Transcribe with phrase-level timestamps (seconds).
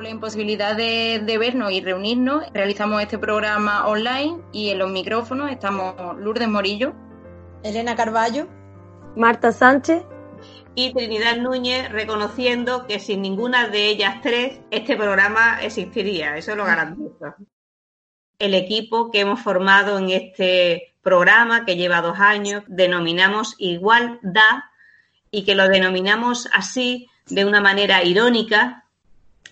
[0.00, 5.94] la imposibilidad de, vernos y reunirnos, realizamos este programa online y en los micrófonos estamos
[6.18, 6.94] Lourdes Morillo,
[7.62, 8.46] Elena Carballo,
[9.16, 10.04] Marta Sánchez
[10.74, 16.64] y Trinidad Núñez, reconociendo que sin ninguna de ellas tres este programa existiría, eso lo
[16.64, 17.34] garantizo.
[18.38, 24.60] El equipo que hemos formado en este programa, que lleva dos años, denominamos Igualdad
[25.32, 28.84] y que lo denominamos así de una manera irónica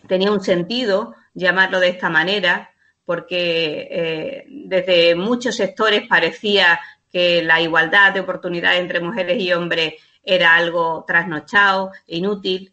[0.06, 2.71] tenía un sentido llamarlo de esta manera,
[3.04, 6.80] porque eh, desde muchos sectores parecía
[7.12, 12.73] que la igualdad de oportunidades entre mujeres y hombres era algo trasnochado, inútil.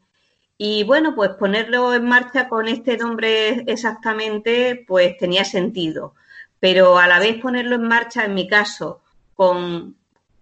[0.58, 6.16] Y bueno, pues ponerlo en marcha con este nombre exactamente, pues tenía sentido.
[6.59, 9.02] Pero a la vez ponerlo en marcha, en mi caso,
[9.36, 9.95] con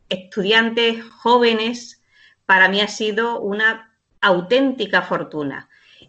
[0.08, 2.02] estudiantes jóvenes,
[2.46, 5.68] para mí ha sido una auténtica fortuna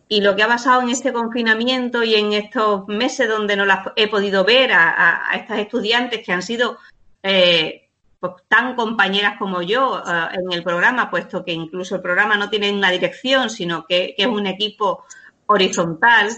[0.08, 3.86] y lo que ha pasado en este confinamiento y en estos meses donde no las
[3.96, 6.78] he podido ver a, estas estudiantes que han sido
[7.22, 7.88] eh,
[8.20, 12.50] pues, tan compañeras como yo eh, en el programa, puesto que incluso el programa no
[12.50, 15.04] tiene una dirección, sino que, es un equipo
[15.46, 16.28] horizontal,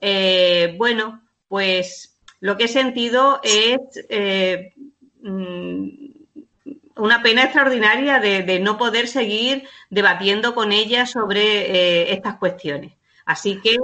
[0.00, 3.78] eh, bueno, pues lo que he sentido es
[5.22, 5.88] mm,
[6.96, 12.92] una pena extraordinaria de, no poder seguir debatiendo con ellas sobre estas cuestiones.
[13.24, 13.76] Así que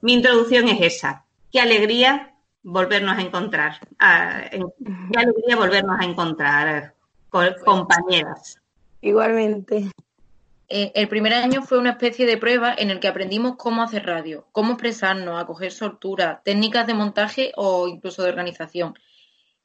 [0.00, 1.24] mi introducción es esa.
[1.52, 3.80] Qué alegría volvernos a encontrar.
[3.98, 6.94] Ah, qué alegría volvernos a encontrar,
[7.64, 8.58] compañeras.
[9.00, 9.90] Igualmente.
[10.68, 14.04] Eh, el primer año fue una especie de prueba en el que aprendimos cómo hacer
[14.04, 18.94] radio, cómo expresarnos, acoger soltura, técnicas de montaje o incluso de organización.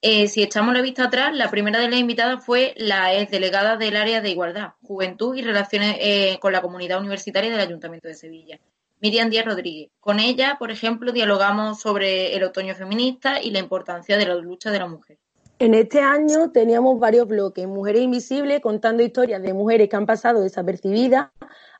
[0.03, 3.77] Eh, si echamos la vista atrás, la primera de las invitadas fue la ex delegada
[3.77, 8.15] del área de Igualdad, Juventud y Relaciones eh, con la Comunidad Universitaria del Ayuntamiento de
[8.15, 8.59] Sevilla,
[9.01, 9.89] Miriam Díaz Rodríguez.
[9.99, 14.69] Con ella, por ejemplo, dialogamos sobre el otoño feminista y la importancia de la lucha
[14.69, 15.17] de la mujer.
[15.57, 20.41] En este año teníamos varios bloques, Mujeres Invisibles, contando historias de mujeres que han pasado
[20.41, 21.29] desapercibidas,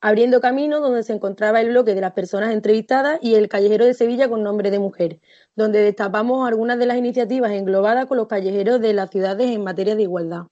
[0.02, 3.94] abriendo camino donde se encontraba el bloque de las personas entrevistadas y el callejero de
[3.94, 5.20] Sevilla con nombre de mujer,
[5.56, 9.96] donde destapamos algunas de las iniciativas englobadas con los callejeros de las ciudades en materia
[9.96, 10.44] de igualdad.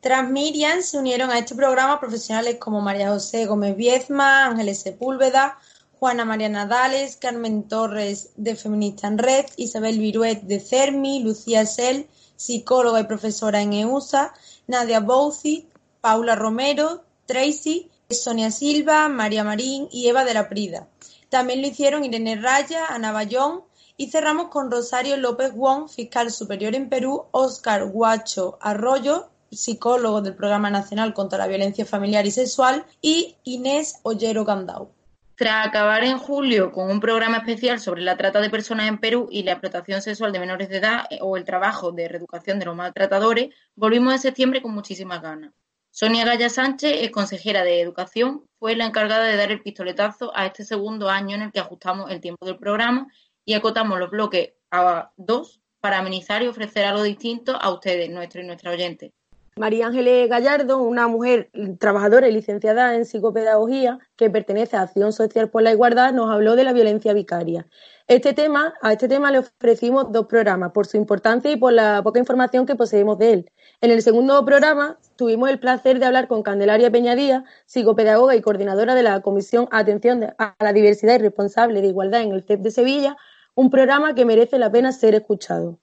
[0.00, 5.58] Tras Miriam se unieron a este programa profesionales como María José Gómez Viezma, Ángeles Sepúlveda,
[6.04, 12.08] Juana María Nadales, Carmen Torres de Feminista en Red, Isabel Viruet de CERMI, Lucía Sel,
[12.36, 14.34] psicóloga y profesora en EUSA,
[14.66, 15.66] Nadia Bouzi,
[16.02, 20.88] Paula Romero, Tracy, Sonia Silva, María Marín y Eva de la Prida.
[21.30, 23.62] También lo hicieron Irene Raya, Ana Bayón
[23.96, 30.36] y cerramos con Rosario López Wong, fiscal superior en Perú, Óscar Guacho Arroyo, psicólogo del
[30.36, 34.90] Programa Nacional contra la Violencia Familiar y Sexual, y Inés Ollero Gandau.
[35.36, 39.26] Tras acabar en julio con un programa especial sobre la trata de personas en Perú
[39.32, 42.66] y la explotación sexual de menores de edad eh, o el trabajo de reeducación de
[42.66, 45.52] los maltratadores, volvimos en septiembre con muchísimas ganas.
[45.90, 50.46] Sonia Gaya Sánchez, ex consejera de Educación, fue la encargada de dar el pistoletazo a
[50.46, 53.08] este segundo año en el que ajustamos el tiempo del programa
[53.44, 58.44] y acotamos los bloques a dos para amenizar y ofrecer algo distinto a ustedes, nuestros
[58.44, 59.12] y nuestras oyentes.
[59.56, 61.48] María Ángeles Gallardo, una mujer
[61.78, 66.56] trabajadora y licenciada en psicopedagogía que pertenece a Acción Social por la Igualdad, nos habló
[66.56, 67.64] de la violencia vicaria.
[68.08, 72.02] Este tema, a este tema le ofrecimos dos programas por su importancia y por la
[72.02, 73.52] poca información que poseemos de él.
[73.80, 78.96] En el segundo programa tuvimos el placer de hablar con Candelaria Peñadía, psicopedagoga y coordinadora
[78.96, 82.72] de la Comisión Atención a la Diversidad y Responsable de Igualdad en el CEP de
[82.72, 83.16] Sevilla,
[83.54, 85.78] un programa que merece la pena ser escuchado.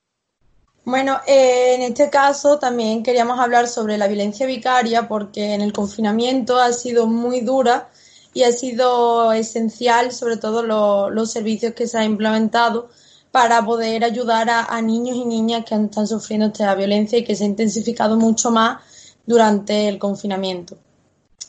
[0.83, 5.73] Bueno, eh, en este caso también queríamos hablar sobre la violencia vicaria porque en el
[5.73, 7.89] confinamiento ha sido muy dura
[8.33, 10.63] y ha sido esencial, sobre todo
[11.09, 12.89] los servicios que se han implementado
[13.31, 17.43] para poder ayudar a, niños y niñas que están sufriendo esta violencia y que se
[17.43, 18.81] ha intensificado mucho más
[19.25, 20.77] durante el confinamiento.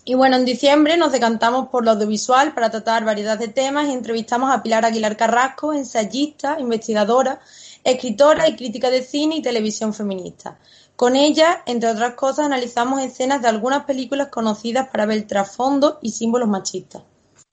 [0.04, 3.93] Y bueno, en diciembre nos decantamos por lo audiovisual para tratar variedad de temas y
[3.93, 7.40] entrevistamos a Pilar Aguilar Carrasco, ensayista, investigadora
[7.84, 10.58] escritora y crítica de cine y televisión feminista.
[10.96, 16.10] Con ella, entre otras cosas, analizamos escenas de algunas películas conocidas para ver trasfondo y
[16.10, 17.02] símbolos machistas.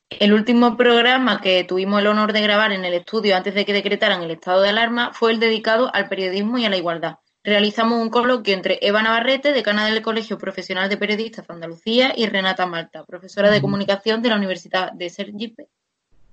[0.10, 3.74] El último programa que tuvimos el honor de grabar en el estudio antes de que
[3.74, 7.18] decretaran el estado de alarma fue el dedicado al periodismo y a la igualdad.
[7.44, 12.28] Realizamos un coloquio entre Eva Navarrete, decana del Colegio Profesional de Periodistas de Andalucía, y
[12.28, 15.70] Renata Malta, profesora de comunicación de la Universidad de Sergipe,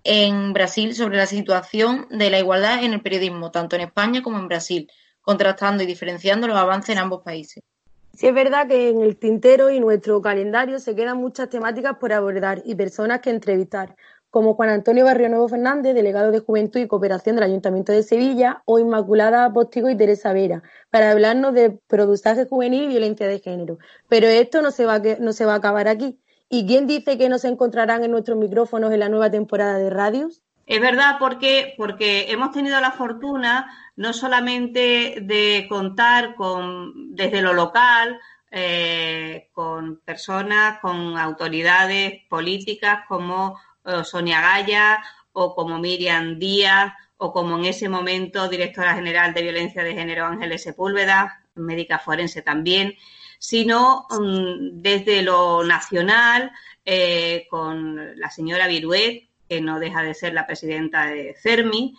[0.03, 4.39] en Brasil, sobre la situación de la igualdad en el periodismo, tanto en España como
[4.39, 7.63] en Brasil, contrastando y diferenciando los avances en ambos países.
[8.13, 12.13] Sí es verdad que en el tintero y nuestro calendario se quedan muchas temáticas por
[12.13, 13.95] abordar y personas que entrevistar,
[14.37, 18.61] como Juan Antonio Barrio Nuevo Fernández, delegado de Juventud y Cooperación del Ayuntamiento de Sevilla,
[18.67, 23.79] o Inmaculada Apóstico y Teresa Vera, para hablarnos de produstaje juvenil y violencia de género.
[24.11, 26.19] Pero esto no se va a, no se acabar aquí.
[26.51, 30.43] ¿Y quién dice que nos encontrarán en nuestros micrófonos en la nueva temporada de Radios?
[30.67, 37.55] Es verdad, porque, porque hemos tenido la fortuna no solamente de contar con, desde lo
[37.55, 43.59] local, eh, con personas, con autoridades políticas como
[44.05, 45.03] Sonia Gaya
[45.33, 50.27] o como Miriam Díaz o como en ese momento directora general de violencia de género
[50.27, 52.95] Ángeles Sepúlveda, médica forense también,
[53.39, 56.53] sino mm, desde lo nacional
[56.85, 61.95] eh, con la señora Viruet, que no deja de ser la presidenta de CERMI,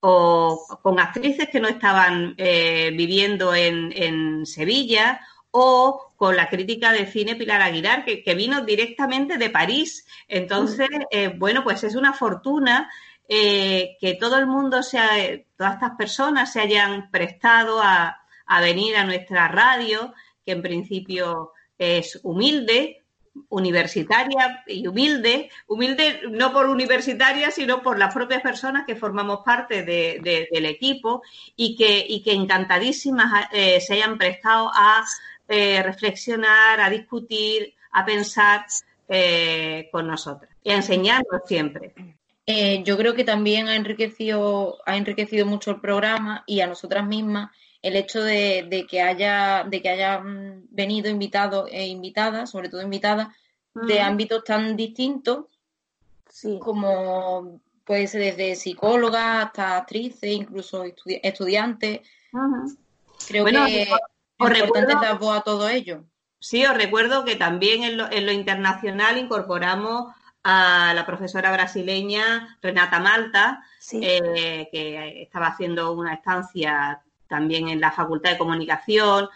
[0.00, 5.20] o con actrices que no estaban eh, viviendo en, Sevilla,
[5.58, 10.06] o con la crítica de cine Pilar Aguilar, que, vino directamente de París.
[10.28, 12.90] Entonces, eh, bueno, pues es una fortuna
[13.26, 15.08] eh, que todo el mundo, sea,
[15.56, 20.12] todas estas personas se hayan prestado a, a venir a nuestra radio,
[20.44, 23.06] que en principio es humilde,
[23.48, 29.82] universitaria y humilde, humilde no por universitaria, sino por las propias personas que formamos parte
[29.82, 31.22] del equipo
[31.54, 35.04] y que, y que encantadísimas eh, se hayan prestado a
[35.48, 38.66] eh, reflexionar, a discutir, a pensar
[39.08, 41.94] eh, con nosotras y a enseñarnos siempre.
[42.84, 47.50] yo creo que también ha enriquecido, ha enriquecido mucho el programa y a nosotras mismas
[47.82, 53.28] el hecho de, que haya de que hayan venido invitados e invitadas, sobre todo invitadas,
[53.74, 55.44] de ámbitos tan distintos
[56.60, 60.84] como puede ser desde psicólogas hasta actrices, incluso
[61.22, 62.00] estudiantes.
[63.28, 63.88] Creo que
[64.38, 66.04] es importante voz a todo ello.
[66.38, 70.12] Sí, os recuerdo que también en lo, internacional incorporamos
[70.44, 77.90] a la profesora brasileña Renata Malta, eh, que estaba haciendo una estancia también en la
[77.90, 79.28] Facultad de Comunicación.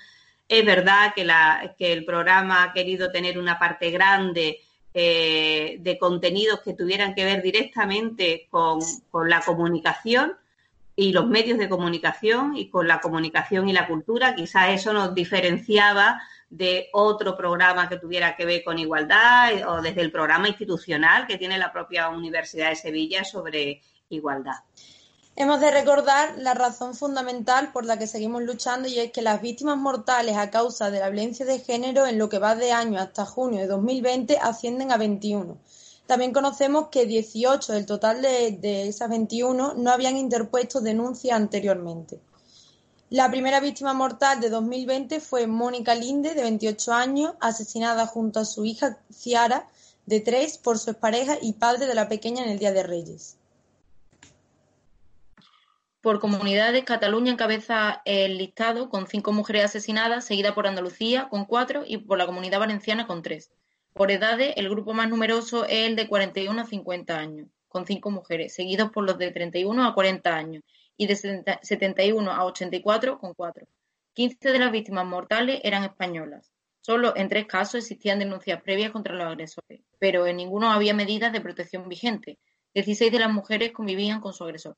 [0.48, 4.60] Es verdad que, la, que el programa ha querido tener una parte grande
[4.92, 8.80] eh, de contenidos que tuvieran que ver directamente con,
[9.28, 10.36] la comunicación
[11.00, 14.34] y los medios de comunicación y con la comunicación y la cultura.
[14.34, 16.20] Quizás eso nos diferenciaba
[16.50, 21.38] de otro programa que tuviera que ver con igualdad o desde el programa institucional que
[21.38, 23.80] tiene la propia Universidad de Sevilla sobre
[24.10, 24.56] igualdad.
[25.36, 29.40] Hemos de recordar la razón fundamental por la que seguimos luchando y es que las
[29.40, 33.00] víctimas mortales a causa de la violencia de género en lo que va de año
[33.00, 35.56] hasta junio de 2020 ascienden a 21.
[36.10, 42.18] También conocemos que 18 del total de, esas 21 no habían interpuesto denuncia anteriormente.
[43.10, 48.44] La primera víctima mortal de 2020 fue Mónica Linde, de 28 años, asesinada junto a
[48.44, 49.68] su hija Ciara,
[50.04, 53.36] de 3, por su expareja y padre de la pequeña en el Día de Reyes.
[56.00, 61.84] Por comunidades, Cataluña encabeza el listado con cinco mujeres asesinadas, seguida por Andalucía con cuatro
[61.86, 63.52] y por la Comunidad Valenciana con tres.
[63.92, 68.10] Por edades, el grupo más numeroso es el de 41 a 50 años, con cinco
[68.10, 70.62] mujeres, seguidos por los de 31 a 40 años
[70.96, 73.66] y de 71 a 84 con cuatro.
[74.14, 76.50] 15 de las víctimas mortales eran españolas.
[76.80, 81.32] Solo en tres casos existían denuncias previas contra los agresores, pero en ninguno había medidas
[81.32, 82.38] de protección vigentes.
[82.74, 84.76] 16 de las mujeres convivían con su agresor.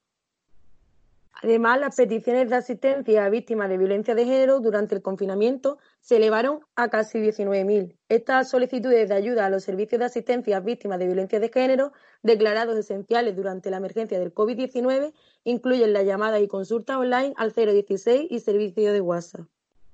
[1.42, 6.18] Además, las peticiones de asistencia a víctimas de violencia de género durante el confinamiento se
[6.18, 7.98] elevaron a casi 19.000.
[8.08, 11.92] Estas solicitudes de ayuda a los servicios de asistencia a víctimas de violencia de género,
[12.22, 18.28] declarados esenciales durante la emergencia del COVID-19, incluyen la llamada y consulta online al 016
[18.30, 19.48] y servicio de WhatsApp.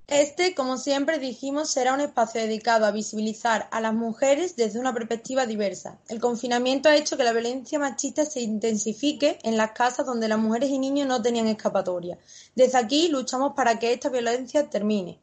[0.09, 4.91] Este, como siempre dijimos, será un espacio dedicado a visibilizar a las mujeres desde una
[4.91, 5.99] perspectiva diversa.
[6.09, 10.39] El confinamiento ha hecho que la violencia machista se intensifique en las casas donde las
[10.39, 12.17] mujeres y niños no tenían escapatoria.
[12.55, 15.19] Desde aquí luchamos para que esta violencia termine.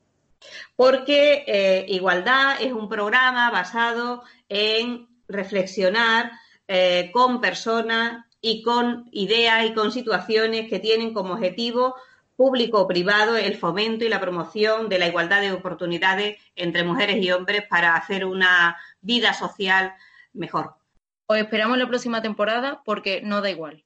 [0.77, 6.31] Porque eh, Igualdad es un programa basado en reflexionar
[6.69, 11.97] eh, con personas y con ideas y con situaciones que tienen como objetivo
[12.37, 17.17] público o privado el fomento y la promoción de la igualdad de oportunidades entre mujeres
[17.25, 19.95] y hombres para hacer una vida social
[20.35, 20.75] mejor.
[21.27, 23.86] Os esperamos la próxima temporada porque no da igual.